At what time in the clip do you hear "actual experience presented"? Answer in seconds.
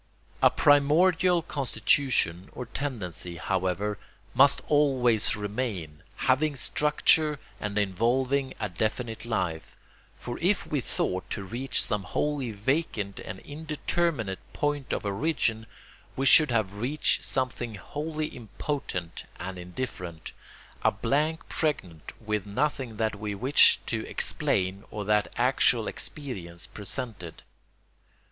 25.37-27.43